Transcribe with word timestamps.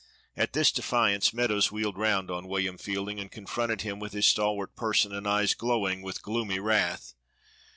At 0.35 0.53
this 0.53 0.71
defiance 0.71 1.31
Meadows 1.31 1.71
wheeled 1.71 1.95
round 1.95 2.31
on 2.31 2.47
William 2.47 2.75
Fielding 2.79 3.19
and 3.19 3.29
confronted 3.31 3.81
him 3.81 3.99
with 3.99 4.13
his 4.13 4.25
stalwart 4.25 4.75
person 4.75 5.13
and 5.13 5.27
eyes 5.27 5.53
glowing 5.53 6.01
with 6.01 6.23
gloomy 6.23 6.57
wrath. 6.57 7.13